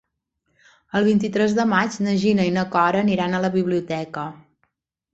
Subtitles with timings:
[0.99, 4.29] El vint-i-tres de maig na Gina i na Cora aniran a la biblioteca.